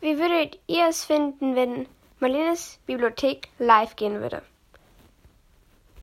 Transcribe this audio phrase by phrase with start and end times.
[0.00, 1.86] Wie würdet ihr es finden, wenn
[2.20, 4.42] Marlenes Bibliothek live gehen würde?